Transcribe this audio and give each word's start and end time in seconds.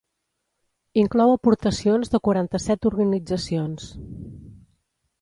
Inclou 1.01 1.29
aportacions 1.35 2.11
de 2.15 2.23
quaranta-set 2.31 2.91
organitzacions. 2.93 3.91